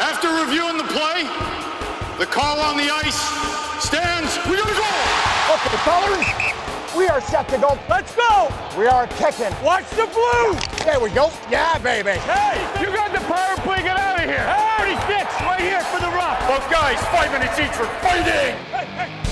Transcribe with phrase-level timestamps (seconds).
[0.00, 1.28] After reviewing the play,
[2.16, 3.20] the call on the ice
[3.84, 4.32] stands.
[4.48, 4.88] We gotta go!
[5.52, 6.24] Okay, fellas,
[6.96, 7.76] we are set to go.
[7.84, 8.48] Let's go!
[8.80, 9.52] We are kicking.
[9.60, 10.56] Watch the blue!
[10.88, 11.28] There we go.
[11.52, 12.16] Yeah, baby.
[12.24, 14.40] Hey, you got the power play, get out of here!
[14.40, 16.40] Hey, 36, right here for the rock!
[16.48, 18.56] Both guys, five minutes each for fighting!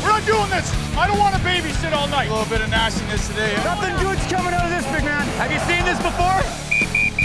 [0.05, 0.69] We're not doing this!
[1.01, 2.29] I don't want to babysit all night!
[2.29, 3.57] A little bit of nastiness today.
[3.65, 5.25] Nothing good's coming out of this, big man!
[5.41, 6.68] Have you seen this before?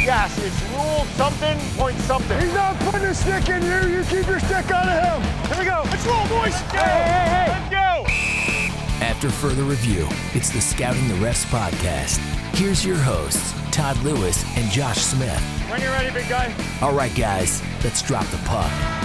[0.04, 2.38] Yes, it's rule something, point something.
[2.42, 5.48] He's not putting a stick in you, you keep your stick out of him!
[5.48, 5.82] Here we go!
[5.86, 6.52] Let's roll, boys!
[6.52, 6.80] Let's go!
[6.80, 7.48] Hey, hey, hey.
[7.48, 9.06] Let's go!
[9.06, 12.18] After further review, it's the Scouting the Refs podcast.
[12.54, 15.40] Here's your hosts, Todd Lewis and Josh Smith.
[15.70, 16.54] When you're ready, big guy.
[16.82, 19.03] All right, guys, let's drop the puck.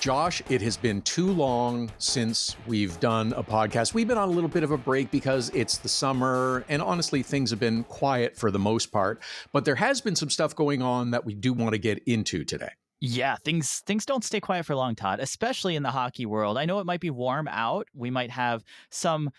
[0.00, 3.92] Josh, it has been too long since we've done a podcast.
[3.92, 7.22] We've been on a little bit of a break because it's the summer, and honestly,
[7.22, 9.20] things have been quiet for the most part.
[9.52, 12.44] But there has been some stuff going on that we do want to get into
[12.44, 12.70] today.
[13.02, 16.56] Yeah, things things don't stay quiet for long, Todd, especially in the hockey world.
[16.56, 17.86] I know it might be warm out.
[17.94, 19.30] We might have some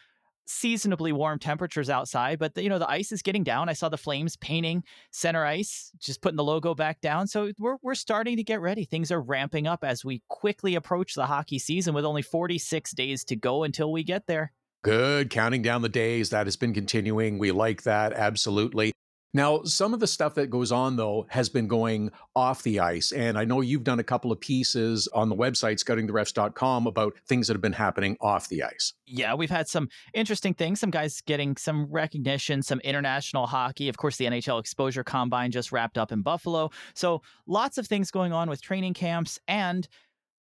[0.46, 3.70] seasonably warm temperatures outside, but the, you know the ice is getting down.
[3.70, 7.28] I saw the Flames painting center ice, just putting the logo back down.
[7.28, 8.86] So we're we're starting to get ready.
[8.86, 13.24] Things are ramping up as we quickly approach the hockey season with only 46 days
[13.26, 14.52] to go until we get there.
[14.84, 16.32] Good, counting down the days.
[16.32, 17.38] That has been continuing.
[17.38, 18.92] We like that, absolutely.
[19.34, 23.14] Now, some of the stuff that goes on, though, has been going off the ice.
[23.14, 27.48] And I know you've done a couple of pieces on the website, scoutingtherefs.com, about things
[27.48, 28.94] that have been happening off the ice.
[29.06, 30.82] Yeah, we've had some interesting things.
[30.82, 33.88] Some guys getting some recognition, some international hockey.
[33.88, 36.70] Of course, the NHL Exposure Combine just wrapped up in Buffalo.
[36.94, 39.88] So lots of things going on with training camps and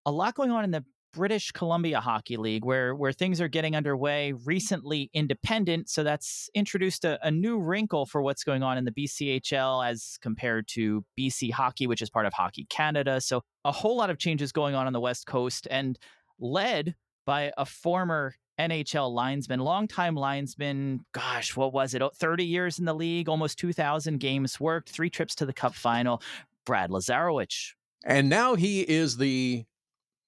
[0.06, 3.74] a lot going on in the British Columbia Hockey League, where where things are getting
[3.74, 4.32] underway.
[4.32, 8.92] Recently independent, so that's introduced a, a, new wrinkle for what's going on in the
[8.92, 13.20] BCHL as compared to BC Hockey, which is part of Hockey Canada.
[13.20, 15.98] So a whole lot of changes going on on the West Coast, and
[16.38, 16.94] led
[17.26, 21.00] by a former NHL linesman, longtime linesman.
[21.12, 22.02] Gosh, what was it?
[22.16, 26.22] 30 years in the league, almost 2,000 games worked, three trips to the Cup final.
[26.66, 27.72] Brad Lazarowich.
[28.04, 29.64] And now he is the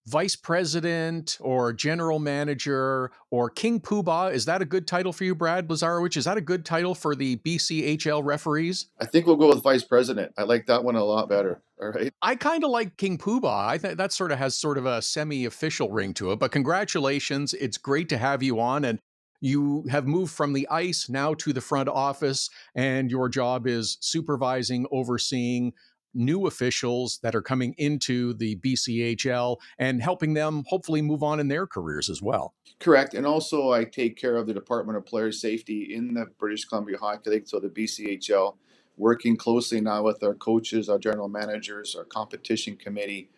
[0.06, 4.32] vice president or general manager or King Poobah.
[4.32, 6.16] Is that a good title for you, Brad Lazarowich?
[6.16, 8.86] Is that a good title for the BCHL referees?
[9.00, 10.32] I think we'll go with vice president.
[10.36, 11.62] I like that one a lot better.
[11.80, 12.12] All right.
[12.22, 13.66] I kind of like King Poobah.
[13.66, 16.38] I think that sort of has sort of a semi-official ring to it.
[16.38, 17.54] But congratulations.
[17.54, 18.98] It's great to have you on and
[19.40, 23.98] you have moved from the ice now to the front office and your job is
[24.00, 25.72] supervising, overseeing
[26.14, 31.48] new officials that are coming into the BCHL and helping them hopefully move on in
[31.48, 32.54] their careers as well.
[32.80, 33.14] Correct.
[33.14, 36.98] And also, I take care of the Department of Player Safety in the British Columbia
[36.98, 38.56] Hockey League, so the BCHL,
[38.96, 43.30] working closely now with our coaches, our general managers, our competition committee.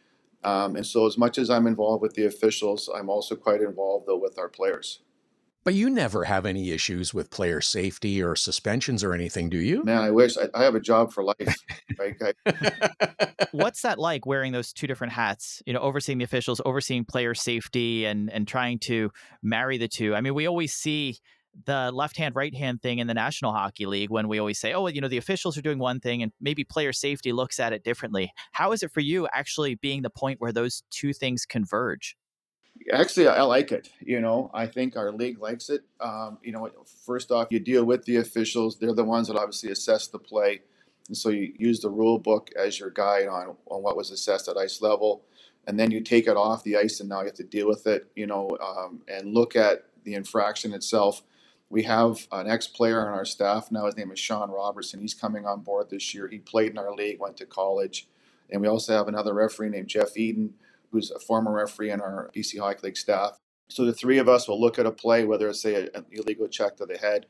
[0.43, 4.07] Um, and so, as much as I'm involved with the officials, I'm also quite involved,
[4.07, 5.01] though, with our players.
[5.65, 9.83] But you never have any issues with player safety or suspensions or anything, do you?
[9.83, 11.39] Man, I wish I, I have a job for life.
[11.99, 12.17] right?
[13.53, 15.63] What's that like wearing those two different hats?
[15.67, 19.11] You know, overseeing the officials, overseeing player safety, and and trying to
[19.43, 20.15] marry the two.
[20.15, 21.19] I mean, we always see
[21.67, 24.73] the left hand right hand thing in the National Hockey League when we always say,
[24.73, 27.73] oh, you know, the officials are doing one thing and maybe player safety looks at
[27.73, 28.33] it differently.
[28.53, 32.17] How is it for you actually being the point where those two things converge?
[32.93, 33.89] Actually, I like it.
[34.01, 35.83] You know, I think our league likes it.
[36.01, 36.69] Um, you know,
[37.07, 38.79] first off, you deal with the officials.
[38.79, 40.63] They're the ones that obviously assess the play.
[41.09, 44.49] And so you use the rule book as your guide on, on what was assessed
[44.49, 45.25] at ice level.
[45.67, 47.87] And then you take it off the ice and now you have to deal with
[47.87, 51.23] it, you know, um, and look at the infraction itself.
[51.71, 53.87] We have an ex player on our staff now.
[53.87, 55.01] His name is Sean Robertson.
[55.01, 56.29] He's coming on board this year.
[56.29, 58.07] He played in our league, went to college.
[58.51, 60.55] And we also have another referee named Jeff Eden
[60.95, 63.41] who's a former referee in our BC Hockey League staff.
[63.69, 66.47] So the three of us will look at a play, whether it's say an illegal
[66.47, 67.27] check to the head,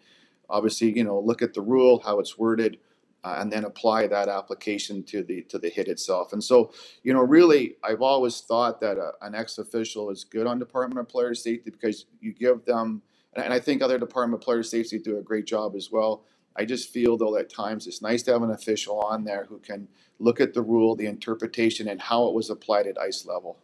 [0.50, 2.78] obviously, you know, look at the rule, how it's worded,
[3.24, 6.32] uh, and then apply that application to the to the hit itself.
[6.32, 10.47] And so, you know, really, I've always thought that a, an ex official is good
[10.47, 13.03] on Department of Player Safety because you give them,
[13.34, 16.24] and I think other Department of Player Safety do a great job as well.
[16.56, 19.59] I just feel though at times it's nice to have an official on there who
[19.59, 19.88] can
[20.20, 23.59] look at the rule, the interpretation, and how it was applied at ice level.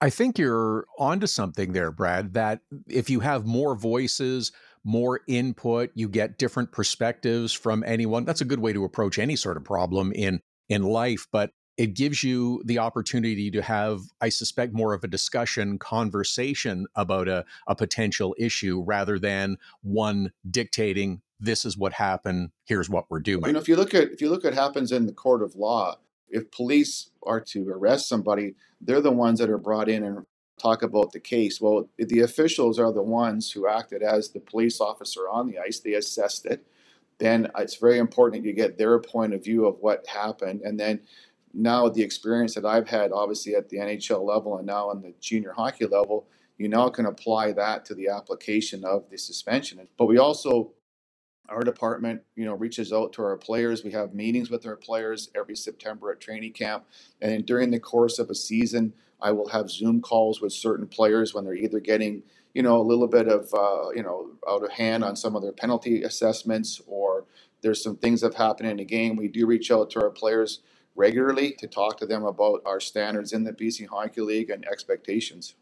[0.00, 4.52] I think you're onto something there, Brad, that if you have more voices,
[4.88, 8.24] more input, you get different perspectives from anyone.
[8.24, 11.94] That's a good way to approach any sort of problem in in life, but it
[11.94, 17.44] gives you the opportunity to have, I suspect, more of a discussion, conversation about a,
[17.68, 23.46] a potential issue rather than one dictating this is what happened, here's what we're doing.
[23.46, 25.54] You know, if you look at if you look at happens in the court of
[25.54, 25.98] law,
[26.28, 30.26] If police are to arrest somebody, they're the ones that are brought in and
[30.58, 31.60] talk about the case.
[31.60, 35.80] Well, the officials are the ones who acted as the police officer on the ice.
[35.80, 36.66] They assessed it.
[37.18, 40.62] Then it's very important that you get their point of view of what happened.
[40.62, 41.00] And then
[41.52, 45.14] now the experience that I've had, obviously at the NHL level and now on the
[45.20, 46.28] junior hockey level,
[46.58, 49.86] you now can apply that to the application of the suspension.
[49.96, 50.72] But we also
[51.48, 53.82] our department, you know, reaches out to our players.
[53.82, 56.84] We have meetings with our players every September at training camp,
[57.20, 61.34] and during the course of a season, I will have Zoom calls with certain players
[61.34, 62.22] when they're either getting,
[62.54, 65.42] you know, a little bit of, uh, you know, out of hand on some of
[65.42, 67.24] their penalty assessments, or
[67.62, 69.16] there's some things that have happened in the game.
[69.16, 70.60] We do reach out to our players
[70.94, 75.54] regularly to talk to them about our standards in the BC Hockey League and expectations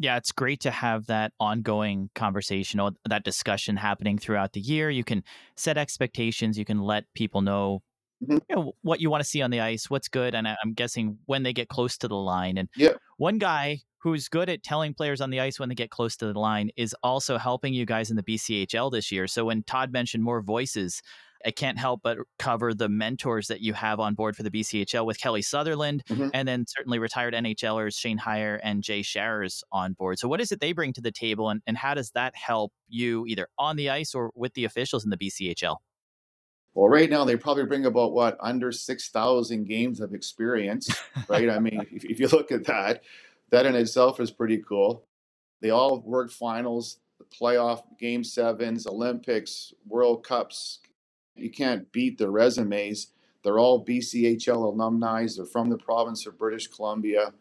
[0.00, 4.88] yeah, it's great to have that ongoing conversation or that discussion happening throughout the year.
[4.88, 5.22] You can
[5.56, 6.58] set expectations.
[6.58, 7.82] You can let people know,
[8.22, 8.38] mm-hmm.
[8.48, 11.18] you know what you want to see on the ice, what's good, and I'm guessing
[11.26, 12.58] when they get close to the line.
[12.58, 12.92] And yeah.
[13.16, 16.32] one guy who's good at telling players on the ice when they get close to
[16.32, 19.26] the line is also helping you guys in the BCHL this year.
[19.26, 21.02] So when Todd mentioned more voices,
[21.44, 25.06] I can't help but cover the mentors that you have on board for the BCHL
[25.06, 26.28] with Kelly Sutherland, mm-hmm.
[26.34, 30.18] and then certainly retired NHLers Shane Heyer and Jay Sharrers on board.
[30.18, 32.72] So, what is it they bring to the table, and, and how does that help
[32.88, 35.76] you either on the ice or with the officials in the BCHL?
[36.74, 40.88] Well, right now they probably bring about what under six thousand games of experience,
[41.28, 41.50] right?
[41.50, 43.02] I mean, if, if you look at that,
[43.50, 45.04] that in itself is pretty cool.
[45.60, 46.98] They all work finals,
[47.38, 50.78] playoff game sevens, Olympics, World Cups,
[51.40, 53.08] you can't beat their resumes.
[53.42, 55.26] They're all BCHL alumni.
[55.34, 57.32] They're from the province of British Columbia.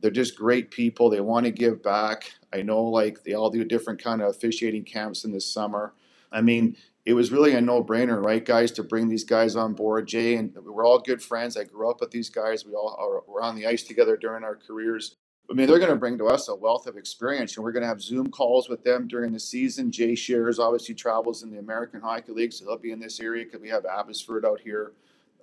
[0.00, 1.10] They're just great people.
[1.10, 2.32] They want to give back.
[2.52, 5.94] I know, like they all do different kind of officiating camps in the summer.
[6.30, 10.06] I mean, it was really a no-brainer, right, guys, to bring these guys on board.
[10.06, 11.56] Jay and we're all good friends.
[11.56, 12.64] I grew up with these guys.
[12.64, 15.16] We all are, were on the ice together during our careers.
[15.50, 17.82] I mean, they're going to bring to us a wealth of experience, and we're going
[17.82, 19.90] to have Zoom calls with them during the season.
[19.90, 23.44] Jay Sharrers obviously travels in the American Hockey League, so he'll be in this area
[23.44, 24.92] because we have Abbotsford out here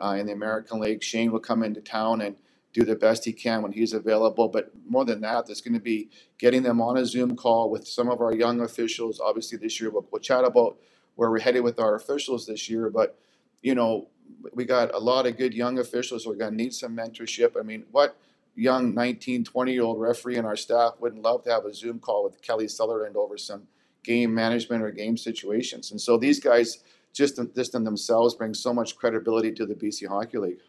[0.02, 1.04] uh, in the American League.
[1.04, 2.38] Shane will come into town and
[2.72, 4.48] do the best he can when he's available.
[4.48, 7.88] But more than that, there's going to be getting them on a Zoom call with
[7.88, 9.20] some of our young officials.
[9.20, 10.78] Obviously, this year we'll, we'll chat about
[11.20, 12.90] where we're headed with our officials this year.
[12.90, 13.20] But
[13.62, 14.08] you know,
[14.54, 16.26] we got a lot of good young officials.
[16.26, 17.60] We're going to need some mentorship.
[17.60, 18.16] I mean, what
[18.56, 22.00] young 19, 20 year old referee in our staff wouldn't love to have a Zoom
[22.00, 23.64] call with Kelly Sutherland over some
[24.02, 25.92] game management or game situations.
[25.92, 30.08] And so these guys just, just in themselves bring so much credibility to the BC
[30.08, 30.60] Hockey League.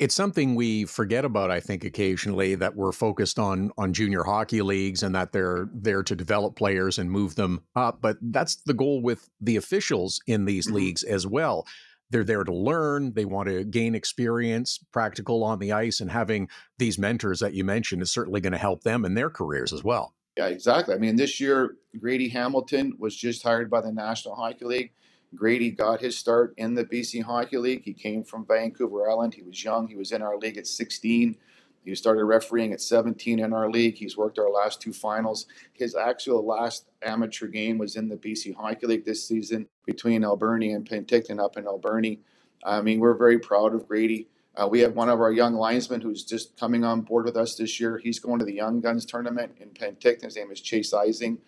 [0.00, 4.62] It's something we forget about, I think, occasionally that we're focused on on junior hockey
[4.62, 8.00] leagues and that they're there to develop players and move them up.
[8.00, 10.76] But that's the goal with the officials in these mm-hmm.
[10.76, 11.66] leagues as well
[12.10, 16.48] they're there to learn they want to gain experience practical on the ice and having
[16.78, 19.82] these mentors that you mentioned is certainly going to help them in their careers as
[19.82, 24.34] well yeah exactly i mean this year grady hamilton was just hired by the national
[24.34, 24.92] hockey league
[25.34, 29.42] grady got his start in the bc hockey league he came from vancouver island he
[29.42, 31.36] was young he was in our league at 16
[31.84, 33.96] he started refereeing at 17 in our league.
[33.96, 35.46] He's worked our last two finals.
[35.72, 40.74] His actual last amateur game was in the BC Hockey League this season between Alberni
[40.74, 42.20] and Penticton up in Alberni.
[42.64, 44.28] I mean, we're very proud of Grady.
[44.54, 47.54] Uh, we have one of our young linesmen who's just coming on board with us
[47.54, 47.98] this year.
[47.98, 50.24] He's going to the Young Guns tournament in Penticton.
[50.24, 51.38] His name is Chase Ising.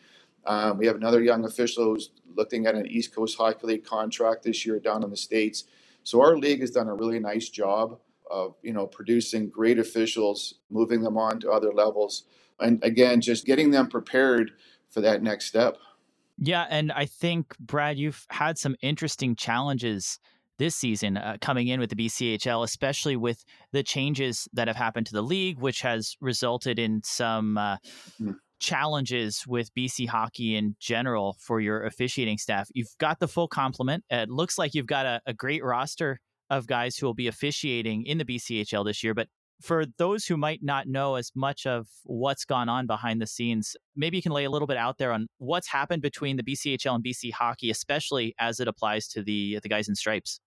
[0.44, 4.42] Um, we have another young official who's looking at an East Coast Hockey League contract
[4.42, 5.64] this year down in the States.
[6.02, 7.98] So our league has done a really nice job
[8.30, 12.24] of you know producing great officials, moving them on to other levels,
[12.58, 14.52] and again just getting them prepared
[14.90, 15.78] for that next step.
[16.38, 20.18] Yeah, and I think Brad, you've had some interesting challenges
[20.58, 25.06] this season uh, coming in with the BCHL, especially with the changes that have happened
[25.06, 27.58] to the league, which has resulted in some.
[27.58, 27.76] Uh,
[28.20, 32.68] mm challenges with BC hockey in general for your officiating staff.
[32.72, 34.04] You've got the full complement.
[34.08, 38.06] It looks like you've got a, a great roster of guys who will be officiating
[38.06, 39.14] in the BCHL this year.
[39.14, 39.28] But
[39.60, 43.76] for those who might not know as much of what's gone on behind the scenes,
[43.96, 46.94] maybe you can lay a little bit out there on what's happened between the BCHL
[46.94, 50.40] and BC hockey, especially as it applies to the the guys in stripes.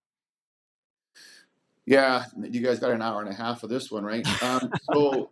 [1.86, 4.26] Yeah, you guys got an hour and a half of this one, right?
[4.44, 5.30] Um, so,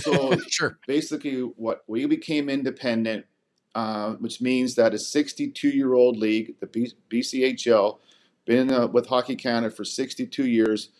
[0.00, 0.78] so sure.
[0.86, 3.26] Basically, what we became independent,
[3.74, 7.98] uh, which means that a 62 year old league, the B- BCHL,
[8.46, 10.90] been uh, with Hockey Canada for 62 years.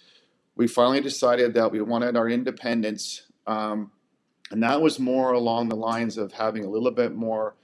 [0.56, 3.90] We finally decided that we wanted our independence, um,
[4.50, 7.54] and that was more along the lines of having a little bit more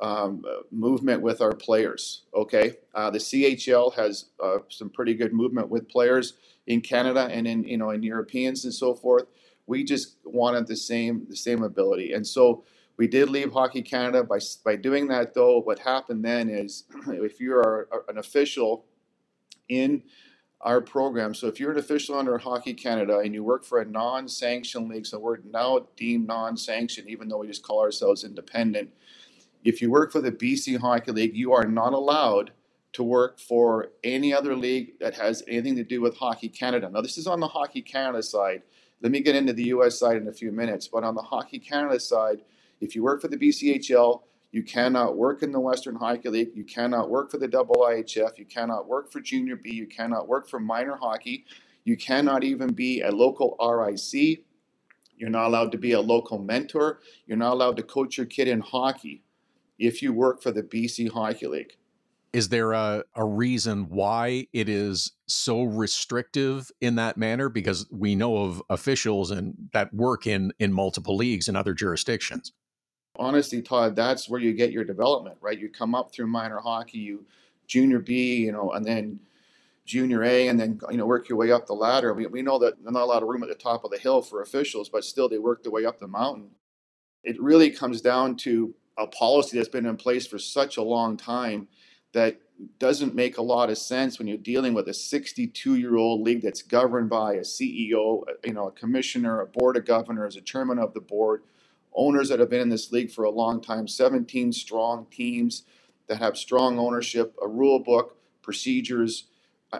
[0.00, 2.22] um, movement with our players.
[2.34, 6.34] Okay, uh, the CHL has uh, some pretty good movement with players
[6.66, 9.26] in Canada and in you know in Europeans and so forth.
[9.68, 12.64] We just wanted the same the same ability, and so
[12.96, 15.34] we did leave Hockey Canada by by doing that.
[15.34, 18.86] Though, what happened then is, if you are an official
[19.68, 20.02] in
[20.62, 23.84] our program, so if you're an official under Hockey Canada and you work for a
[23.84, 28.90] non-sanctioned league, so we're now deemed non-sanctioned, even though we just call ourselves independent
[29.64, 32.52] if you work for the BC Hockey League, you are not allowed
[32.94, 36.88] to work for any other league that has anything to do with Hockey Canada.
[36.90, 38.62] Now, this is on the Hockey Canada side.
[39.00, 40.88] Let me get into the US side in a few minutes.
[40.88, 42.40] But on the Hockey Canada side,
[42.80, 46.50] if you work for the BCHL, you cannot work in the Western Hockey League.
[46.54, 48.38] You cannot work for the IIHF.
[48.38, 49.72] You cannot work for Junior B.
[49.72, 51.44] You cannot work for minor hockey.
[51.84, 54.44] You cannot even be a local RIC.
[55.16, 57.00] You're not allowed to be a local mentor.
[57.26, 59.22] You're not allowed to coach your kid in hockey
[59.78, 61.76] if you work for the BC Hockey League.
[62.32, 67.48] Is there a, a reason why it is so restrictive in that manner?
[67.48, 72.52] Because we know of officials and that work in in multiple leagues in other jurisdictions.
[73.16, 75.58] Honestly, Todd, that's where you get your development, right?
[75.58, 77.26] You come up through minor hockey, you
[77.66, 79.20] junior B, you know, and then
[79.86, 82.12] junior A, and then you know work your way up the ladder.
[82.12, 83.98] We, we know that there's not a lot of room at the top of the
[83.98, 86.50] hill for officials, but still they work their way up the mountain.
[87.24, 91.16] It really comes down to a policy that's been in place for such a long
[91.16, 91.68] time
[92.12, 92.40] that
[92.78, 96.42] doesn't make a lot of sense when you're dealing with a 62 year old league
[96.42, 100.78] that's governed by a CEO, you know, a commissioner, a board of governors, a chairman
[100.78, 101.42] of the board,
[101.94, 105.62] owners that have been in this league for a long time, 17 strong teams
[106.08, 109.24] that have strong ownership, a rule book, procedures.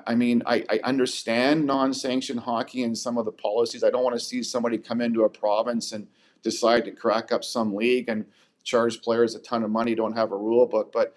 [0.07, 3.83] I mean, I, I understand non sanctioned hockey and some of the policies.
[3.83, 6.07] I don't want to see somebody come into a province and
[6.43, 8.27] decide to crack up some league and
[8.63, 10.93] charge players a ton of money, don't have a rule book.
[10.93, 11.17] But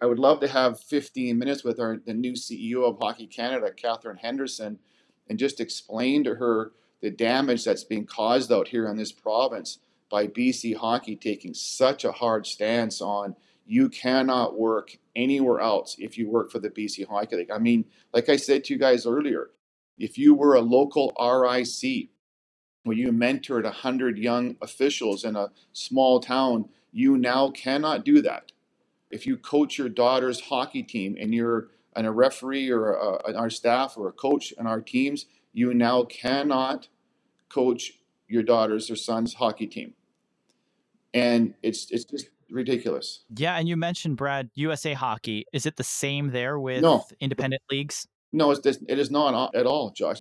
[0.00, 3.70] I would love to have 15 minutes with our the new CEO of Hockey Canada,
[3.72, 4.78] Katherine Henderson,
[5.28, 9.78] and just explain to her the damage that's being caused out here in this province
[10.10, 13.34] by BC Hockey taking such a hard stance on
[13.66, 17.50] you cannot work anywhere else if you work for the BC Hockey League.
[17.50, 19.50] I mean, like I said to you guys earlier,
[19.98, 22.10] if you were a local RIC
[22.84, 28.52] where you mentored 100 young officials in a small town, you now cannot do that.
[29.10, 33.48] If you coach your daughter's hockey team and you're and a referee or a, our
[33.50, 36.88] staff or a coach in our teams, you now cannot
[37.48, 37.92] coach
[38.28, 39.94] your daughter's or son's hockey team.
[41.14, 43.24] And it's it's just ridiculous.
[43.34, 45.46] Yeah, and you mentioned Brad USA Hockey.
[45.52, 47.04] Is it the same there with No.
[47.20, 48.06] independent leagues?
[48.32, 50.18] No, it's, it is not uh, at all, Josh.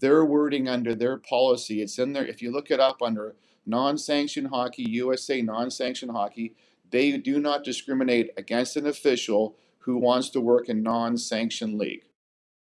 [0.00, 2.26] Their wording under their policy, it's in there.
[2.26, 3.36] If you look it up under
[3.66, 6.54] non-sanctioned hockey, USA non-sanctioned hockey,
[6.92, 12.04] they do not discriminate against an official who wants to work in non-sanctioned league.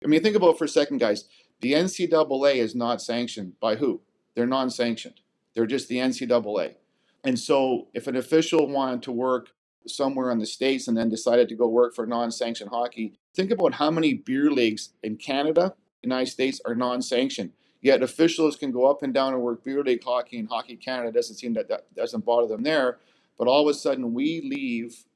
[0.03, 1.27] I mean, think about it for a second, guys.
[1.61, 4.01] The NCAA is not sanctioned by who?
[4.35, 5.21] They're non-sanctioned.
[5.55, 6.77] They're just the NCAA.
[7.23, 9.51] And so, if an official wanted to work
[9.87, 13.75] somewhere in the states and then decided to go work for non-sanctioned hockey, think about
[13.75, 17.53] how many beer leagues in Canada, United States, are non-sanctioned.
[17.83, 21.13] Yet officials can go up and down and work beer league hockey and Hockey Canada
[21.13, 22.99] doesn't seem that that doesn't bother them there.
[23.41, 25.07] But all of a sudden we leave,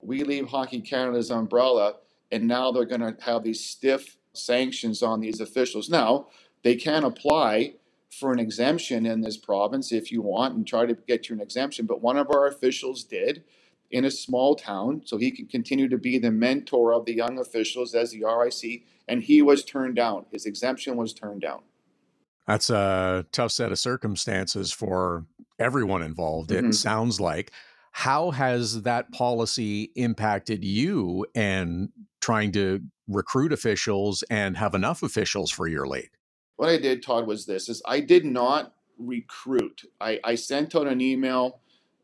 [0.00, 1.96] we leave Hockey Canada's umbrella,
[2.30, 5.90] and now they're going to have these stiff sanctions on these officials.
[5.90, 6.28] Now
[6.62, 7.74] they can apply
[8.08, 11.40] for an exemption in this province if you want and try to get you an
[11.42, 11.84] exemption.
[11.84, 13.42] But one of our officials did
[13.90, 17.36] in a small town, so he can continue to be the mentor of the young
[17.40, 20.26] officials as the RIC, and he was turned down.
[20.30, 21.62] His exemption was turned down.
[22.46, 25.26] That's a tough set of circumstances for
[25.58, 26.52] everyone involved.
[26.52, 26.74] It Mhm.
[26.74, 27.50] sounds like.
[27.92, 35.50] How has that policy impacted you and trying to recruit officials and have enough officials
[35.50, 36.10] for your league?
[36.62, 39.82] what I did, Todd, was this: is I did not recruit.
[40.00, 41.58] I, I sent out an email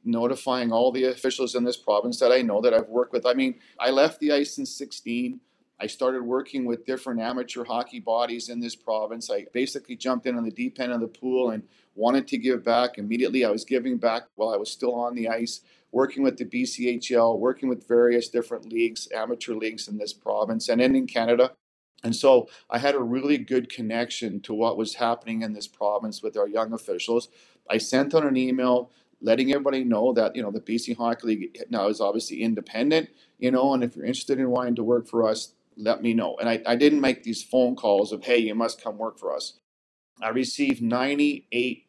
[0.05, 3.25] notifying all the officials in this province that I know that I've worked with.
[3.25, 5.39] I mean, I left the ice in 16.
[5.81, 9.31] I started working with different amateur hockey bodies in this province.
[9.31, 11.63] I basically jumped in on the deep end of the pool and
[11.95, 12.99] wanted to give back.
[12.99, 15.61] Immediately, I was giving back while I was still on the ice,
[15.93, 20.81] working with the BCHL, working with various different leagues, amateur leagues in this province and
[20.81, 21.53] in Canada.
[22.05, 26.23] And so I had a really good connection to what was happening in this province
[26.23, 27.29] with our young officials.
[27.69, 28.91] I sent out an email
[29.21, 33.51] letting everybody know that, you know, the BC Hockey League now is obviously independent, you
[33.51, 36.37] know, and if you're interested in wanting to work for us, let me know.
[36.39, 39.35] And I, I didn't make these phone calls of, hey, you must come work for
[39.35, 39.59] us.
[40.21, 41.87] I received 98,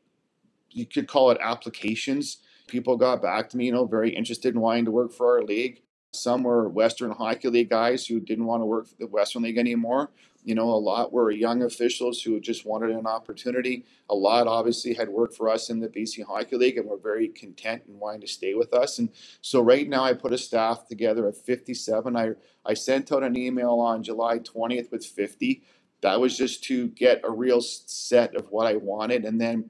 [0.72, 2.38] you could call it applications.
[2.69, 5.43] People got back to me, you know, very interested in wanting to work for our
[5.43, 5.81] league.
[6.11, 9.57] Some were Western Hockey League guys who didn't want to work for the Western League
[9.59, 10.09] anymore.
[10.43, 13.85] You know, a lot were young officials who just wanted an opportunity.
[14.09, 17.27] A lot obviously had worked for us in the BC Hockey League and were very
[17.27, 18.97] content and wanting to stay with us.
[18.97, 19.09] And
[19.41, 22.15] so right now I put a staff together of 57.
[22.15, 22.31] I,
[22.65, 25.61] I sent out an email on July 20th with 50.
[26.01, 29.25] That was just to get a real set of what I wanted.
[29.25, 29.69] And then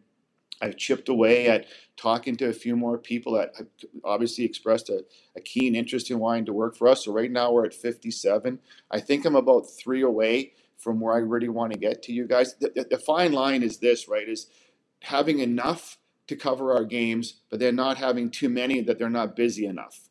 [0.61, 3.67] I've chipped away at talking to a few more people that have
[4.03, 7.05] obviously expressed a, a, keen interest in wanting to work for us.
[7.05, 8.59] So right now we're at 57.
[8.91, 12.27] I think I'm about three away from where I really want to get to you
[12.27, 12.55] guys.
[12.55, 14.27] The, the, the fine line is this, right?
[14.27, 14.47] Is
[15.01, 15.97] having enough
[16.27, 20.09] to cover our games, but then not having too many that they're not busy enough,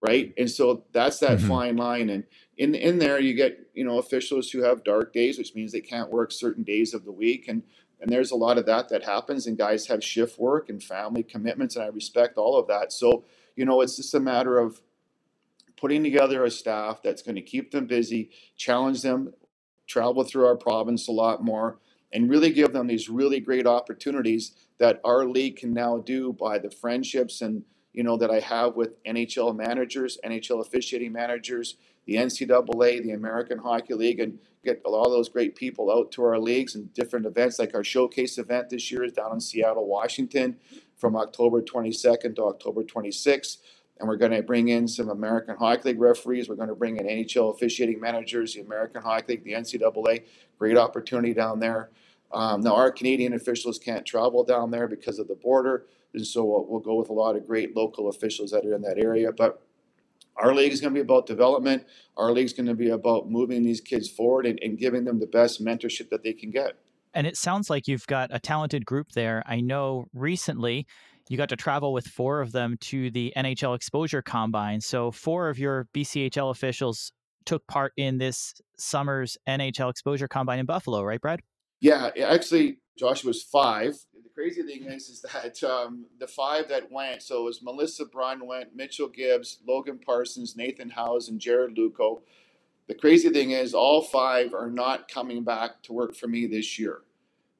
[0.00, 0.32] right?
[0.38, 1.48] And so that's that mm-hmm.
[1.48, 2.08] fine line.
[2.08, 2.24] And
[2.56, 5.80] in in there, you get you know officials who have dark days, which means they
[5.80, 7.62] can't work certain days of the week, and
[8.00, 11.22] and there's a lot of that that happens and guys have shift work and family
[11.22, 12.92] commitments and i respect all of that.
[12.92, 13.24] So
[13.54, 14.80] you know it's just a matter of
[15.76, 19.32] putting together a staff that's going to keep them busy challenge them
[19.86, 21.78] travel through our province a lot more
[22.12, 26.58] and really give them these really great opportunities that our league can now do by
[26.58, 27.62] the friendships and
[27.96, 33.58] you know that I have with NHL managers, NHL officiating managers, the NCAA, the American
[33.58, 37.58] Hockey League, and get all those great people out to our leagues and different events.
[37.58, 40.58] Like our showcase event this year is down in Seattle, Washington,
[40.98, 43.56] from October 22nd to October 26th.
[43.98, 46.50] And we're going to bring in some American Hockey League referees.
[46.50, 50.24] We're going to bring in NHL officiating managers, the American Hockey League, the NCAA.
[50.58, 51.88] Great opportunity down there.
[52.30, 55.86] Um, now, our Canadian officials can't travel down there because of the border.
[56.14, 58.82] And so we'll, we'll go with a lot of great local officials that are in
[58.82, 59.32] that area.
[59.32, 59.62] But
[60.36, 61.84] our league is going to be about development.
[62.16, 65.18] Our league is going to be about moving these kids forward and, and giving them
[65.18, 66.78] the best mentorship that they can get.
[67.14, 69.42] And it sounds like you've got a talented group there.
[69.46, 70.86] I know recently
[71.28, 74.80] you got to travel with four of them to the NHL Exposure Combine.
[74.80, 77.12] So, four of your BCHL officials
[77.46, 81.40] took part in this summer's NHL Exposure Combine in Buffalo, right, Brad?
[81.80, 83.94] Yeah, actually, Josh was five
[84.36, 88.46] crazy thing is, is that um, the five that went, so it was Melissa Brun
[88.46, 92.20] went, Mitchell Gibbs, Logan Parsons, Nathan Howes, and Jared Luco.
[92.86, 96.78] The crazy thing is, all five are not coming back to work for me this
[96.78, 97.00] year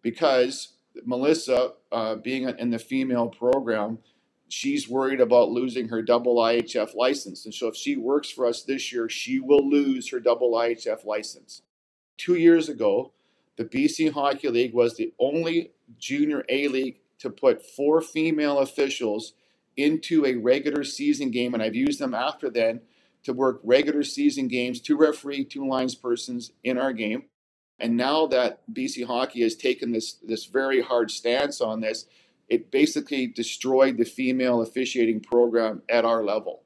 [0.03, 0.75] because
[1.07, 3.99] Melissa, uh, being in the female program,
[4.49, 7.47] she's worried about losing her double IHF license.
[7.47, 11.07] And so if she works for us this year, she will lose her double IHF
[11.07, 11.63] license.
[12.19, 13.13] Two years ago,
[13.57, 19.33] the BC Hockey League was the only junior A league to put four female officials
[19.77, 22.81] into a regular season game, and I've used them after then
[23.25, 27.25] to work regular season games, two referee, two lines persons in our game.
[27.79, 32.07] And now that BC Hockey has taken this this very hard stance on this,
[32.49, 36.63] it basically destroyed the female officiating program at our level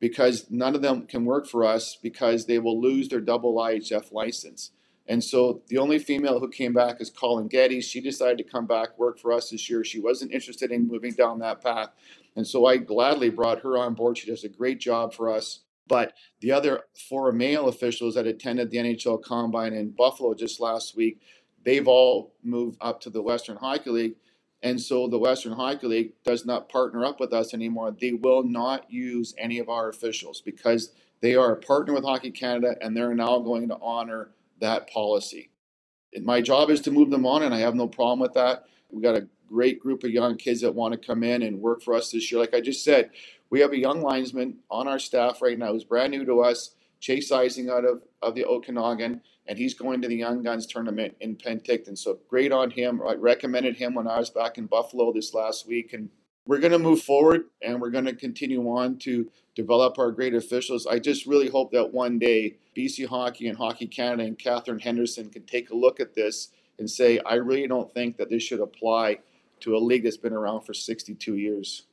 [0.00, 4.12] because none of them can work for us because they will lose their double IHF
[4.12, 4.72] license.
[5.12, 7.82] And so the only female who came back is Colin Getty.
[7.82, 9.84] She decided to come back, work for us this year.
[9.84, 11.90] She wasn't interested in moving down that path.
[12.34, 14.16] And so I gladly brought her on board.
[14.16, 15.64] She does a great job for us.
[15.86, 20.96] But the other four male officials that attended the NHL Combine in Buffalo just last
[20.96, 21.20] week,
[21.62, 24.14] they've all moved up to the Western Hockey League.
[24.62, 27.90] And so the Western Hockey League does not partner up with us anymore.
[27.90, 32.30] They will not use any of our officials because they are a partner with Hockey
[32.30, 34.30] Canada and they're now going to honor
[34.62, 35.50] that policy.
[36.14, 38.64] And my job is to move them on, and I have no problem with that.
[38.90, 41.82] We got a great group of young kids that want to come in and work
[41.82, 42.40] for us this year.
[42.40, 43.10] Like I just said,
[43.50, 46.74] we have a young linesman on our staff right now who's brand new to us,
[47.00, 51.16] Chase Ising out of, of the Okanagan, and he's going to the Young Guns tournament
[51.20, 51.98] in Penticton.
[51.98, 53.02] So great on him.
[53.06, 56.08] I recommended him when I was back in Buffalo this last week, and
[56.46, 60.34] we're going to move forward and we're going to continue on to develop our great
[60.34, 60.86] officials.
[60.86, 65.30] I just really hope that one day BC Hockey and Hockey Canada and Katherine Henderson
[65.30, 68.60] can take a look at this and say, I really don't think that this should
[68.60, 69.18] apply
[69.60, 71.84] to a league that's been around for 62 years.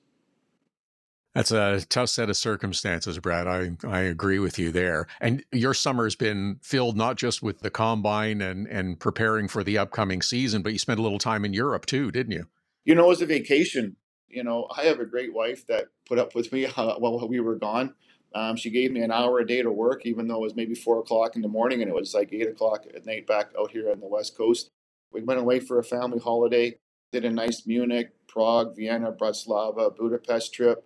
[1.36, 3.46] That's a tough set of circumstances, Brad.
[3.46, 5.06] I, I agree with you there.
[5.22, 9.64] And your summer has been filled not just with the combine and, and preparing for
[9.64, 12.48] the upcoming season, but you spent a little time in Europe too, didn't you?
[12.84, 13.96] You know, it was a vacation
[14.30, 17.40] you know, I have a great wife that put up with me uh, while we
[17.40, 17.94] were gone.
[18.34, 20.76] Um, she gave me an hour a day to work, even though it was maybe
[20.76, 23.72] four o'clock in the morning and it was like eight o'clock at night back out
[23.72, 24.70] here on the West Coast.
[25.12, 26.78] We went away for a family holiday,
[27.12, 30.86] did a nice Munich, Prague, Vienna, Bratislava, Budapest trip.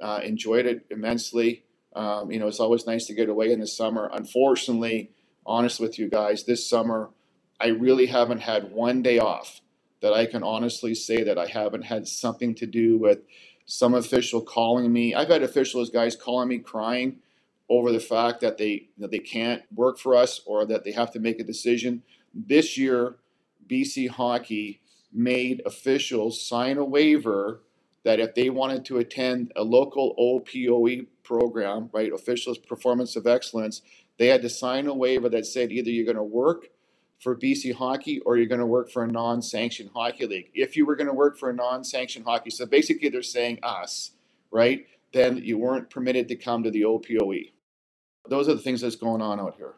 [0.00, 1.64] Uh, enjoyed it immensely.
[1.94, 4.08] Um, you know, it's always nice to get away in the summer.
[4.12, 5.10] Unfortunately,
[5.44, 7.10] honest with you guys, this summer
[7.60, 9.60] I really haven't had one day off
[10.00, 13.20] that I can honestly say that I haven't had something to do with
[13.66, 15.14] some official calling me.
[15.14, 17.18] I've had officials, guys, calling me crying
[17.68, 21.20] over the fact that they they can't work for us or that they have to
[21.20, 22.02] make a decision.
[22.34, 23.16] This year,
[23.68, 24.80] BC Hockey
[25.12, 27.60] made officials sign a waiver
[28.04, 33.82] that if they wanted to attend a local OPOE program, right, officials performance of excellence,
[34.18, 36.68] they had to sign a waiver that said either you're going to work
[37.20, 40.50] for BC Hockey or you're going to work for a non-sanctioned hockey league.
[40.54, 44.12] If you were going to work for a non-sanctioned hockey, so basically they're saying us,
[44.50, 44.86] right?
[45.12, 47.52] Then you weren't permitted to come to the OPOE.
[48.28, 49.74] Those are the things that's going on out here.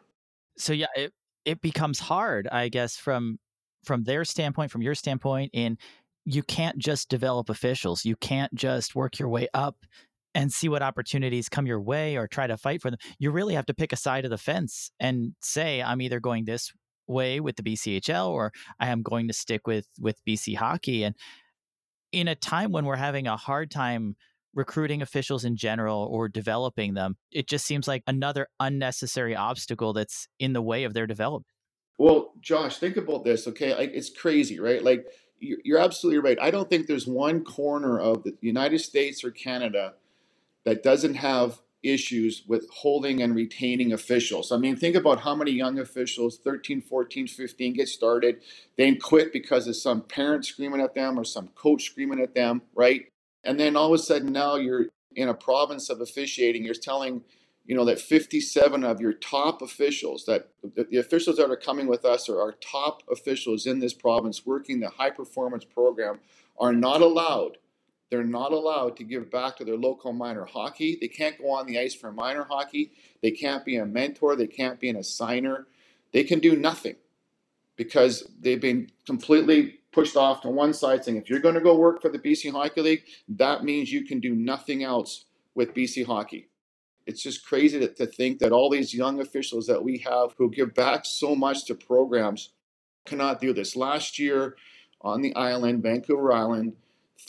[0.57, 1.13] So yeah, it
[1.45, 3.39] it becomes hard, I guess, from
[3.83, 5.77] from their standpoint, from your standpoint, in
[6.25, 8.05] you can't just develop officials.
[8.05, 9.75] You can't just work your way up
[10.35, 12.99] and see what opportunities come your way or try to fight for them.
[13.17, 16.45] You really have to pick a side of the fence and say, I'm either going
[16.45, 16.71] this
[17.11, 21.03] way with the BCHL or I am going to stick with with BC hockey.
[21.03, 21.15] And
[22.11, 24.15] in a time when we're having a hard time
[24.53, 30.27] recruiting officials in general or developing them, it just seems like another unnecessary obstacle that's
[30.39, 31.47] in the way of their development.
[31.97, 33.75] Well, Josh, think about this, okay?
[33.75, 34.83] Like it's crazy, right?
[34.83, 35.05] Like
[35.39, 36.37] you're absolutely right.
[36.41, 39.93] I don't think there's one corner of the United States or Canada
[40.65, 44.51] that doesn't have issues with holding and retaining officials.
[44.51, 48.41] I mean, think about how many young officials, 13, 14, 15, get started,
[48.77, 52.61] then quit because of some parent screaming at them or some coach screaming at them,
[52.75, 53.05] right?
[53.43, 57.23] And then all of a sudden now you're in a province of officiating, you're telling,
[57.65, 62.05] you know, that 57 of your top officials, that the officials that are coming with
[62.05, 66.19] us are our top officials in this province working the high performance program
[66.59, 67.57] are not allowed
[68.11, 70.97] they're not allowed to give back to their local minor hockey.
[70.99, 72.91] They can't go on the ice for minor hockey.
[73.21, 74.35] They can't be a mentor.
[74.35, 75.63] They can't be an assigner.
[76.11, 76.97] They can do nothing
[77.77, 81.75] because they've been completely pushed off to one side saying if you're going to go
[81.77, 85.23] work for the BC Hockey League, that means you can do nothing else
[85.55, 86.49] with BC Hockey.
[87.07, 90.51] It's just crazy to, to think that all these young officials that we have who
[90.51, 92.49] give back so much to programs
[93.05, 93.75] cannot do this.
[93.75, 94.57] Last year
[94.99, 96.73] on the island, Vancouver Island,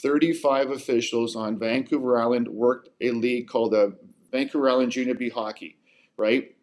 [0.01, 3.97] 35 officials on Vancouver Island worked a league called the
[4.31, 5.77] Vancouver Island Junior B Hockey,
[6.17, 6.55] right?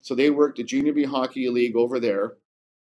[0.00, 2.34] So they worked the Junior B Hockey League over there.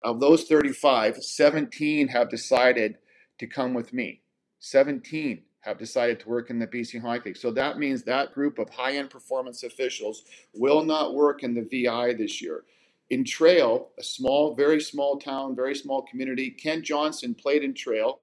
[0.03, 2.99] Of those 35, 17 have decided
[3.39, 4.21] to come with me.
[4.61, 7.37] 17 have decided to work in the BC Hockey League.
[7.37, 11.63] So that means that group of high end performance officials will not work in the
[11.63, 12.65] VI this year.
[13.11, 18.21] In Trail, a small, very small town, very small community, Ken Johnson played in Trail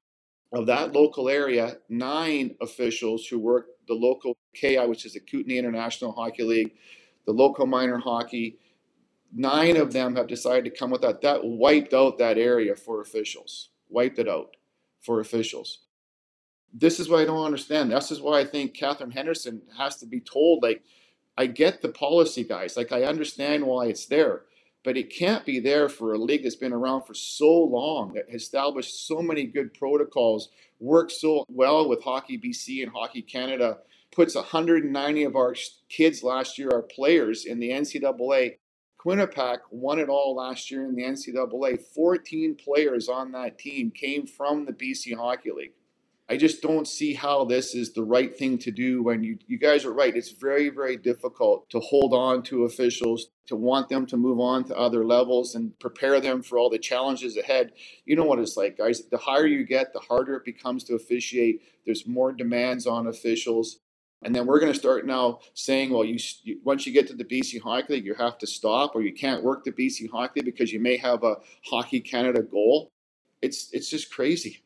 [0.54, 5.58] of that local area, nine officials who work the local KI, which is the Kootenay
[5.58, 6.74] International Hockey League,
[7.26, 8.60] the local minor hockey,
[9.34, 11.22] nine of them have decided to come with that.
[11.22, 14.56] That wiped out that area for officials, wiped it out
[15.00, 15.80] for officials.
[16.74, 17.92] This is what I don't understand.
[17.92, 20.84] This is why I think Katherine Henderson has to be told, like,
[21.38, 22.76] I get the policy, guys.
[22.76, 24.44] Like, I understand why it's there
[24.84, 28.30] but it can't be there for a league that's been around for so long, that
[28.32, 33.78] has established so many good protocols, works so well with Hockey BC and Hockey Canada,
[34.12, 35.56] puts 190 of our
[35.90, 38.58] kids last year, our players in the NCAA.
[39.04, 41.82] Quinnipiac won it all last year in the NCAA.
[41.82, 45.74] 14 players on that team came from the BC Hockey League.
[46.32, 49.60] I just don't see how this is the right thing to do when you you
[49.60, 50.16] guys are right.
[50.16, 54.64] It's very very difficult to hold on to officials, to want them to move on
[54.66, 57.74] to other levels and prepare them for all the challenges ahead.
[58.06, 59.02] You know what it's like, guys.
[59.12, 61.64] The higher you get, the harder it becomes to officiate.
[61.86, 63.80] There's more demands on officials.
[64.22, 67.14] And then we're going to start now saying, well, you, you, once you get to
[67.14, 70.40] the BC Hockey League, you have to stop, or you can't work the BC Hockey
[70.40, 72.90] League because you may have a Hockey Canada goal.
[73.42, 74.62] It's it's just crazy.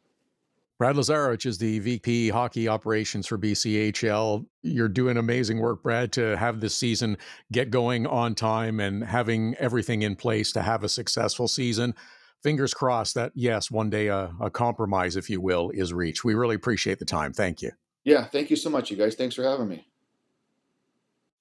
[0.78, 4.46] Brad Lazarowich is the VP hockey operations for BCHL.
[4.62, 7.18] You're doing amazing work, Brad, to have this season
[7.54, 11.96] get going on time and having everything in place to have a successful season.
[12.44, 16.26] Fingers crossed that, yes, one day a, a compromise, if you will, is reached.
[16.26, 17.32] We really appreciate the time.
[17.32, 17.72] Thank you.
[18.04, 19.16] Yeah, thank you so much, you guys.
[19.16, 19.88] Thanks for having me.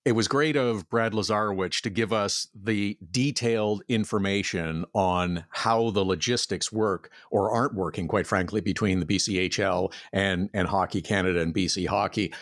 [0.04, 6.04] It was great of Brad Lazarowich to give us the detailed information on how the
[6.04, 11.54] logistics work or aren't working, quite frankly, between the BCHL and, and Hockey Canada and
[11.54, 12.34] BC Hockey.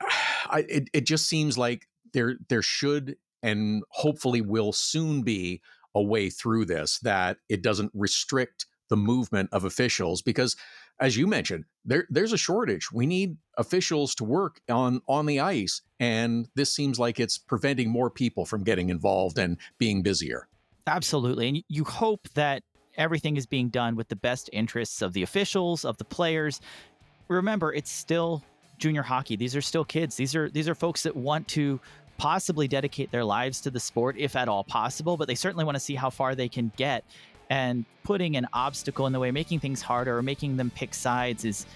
[0.50, 5.62] I, it, it just seems like there there should and hopefully will soon be
[5.94, 10.56] a way through this that it doesn't restrict the movement of officials because
[11.00, 12.90] as you mentioned, there there's a shortage.
[12.92, 17.90] We need officials to work on on the ice, and this seems like it's preventing
[17.90, 20.48] more people from getting involved and being busier.
[20.86, 22.62] Absolutely, and you hope that
[22.96, 26.60] everything is being done with the best interests of the officials, of the players.
[27.28, 28.42] Remember, it's still
[28.78, 29.36] junior hockey.
[29.36, 30.16] These are still kids.
[30.16, 31.80] These are these are folks that want to
[32.18, 35.76] possibly dedicate their lives to the sport if at all possible, but they certainly want
[35.76, 37.04] to see how far they can get.
[37.50, 41.44] And putting an obstacle in the way, making things harder or making them pick sides
[41.44, 41.66] is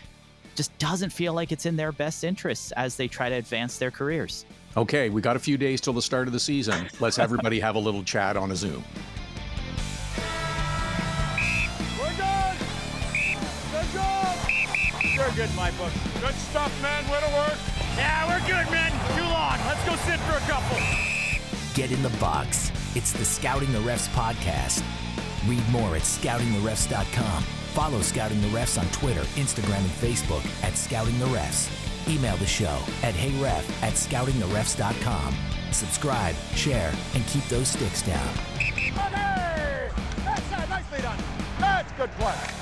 [0.55, 3.91] just doesn't feel like it's in their best interests as they try to advance their
[3.91, 4.45] careers.
[4.77, 6.89] Okay, we got a few days till the start of the season.
[7.01, 8.83] Let's everybody have a little chat on a Zoom.
[11.99, 12.57] We're good.
[13.71, 14.37] Good job.
[15.03, 15.93] You're good my book.
[16.21, 17.05] Good stuff, man.
[17.11, 17.59] Way to work.
[17.97, 18.91] Yeah, we're good, man.
[19.17, 19.59] Too long.
[19.67, 20.79] Let's go sit for a couple.
[21.75, 22.73] Get in the box.
[22.95, 24.83] It's the Scouting the Refs podcast.
[25.47, 27.43] Read more at scoutingtherefs.com.
[27.75, 31.71] Follow Scouting the Refs on Twitter, Instagram, and Facebook at Scouting the Refs.
[32.09, 35.35] Email the show at heyref at scoutingtherefs.com.
[35.73, 38.35] Subscribe, share, and keep those sticks down.
[40.25, 41.19] That's uh, done.
[41.59, 42.62] That's good play.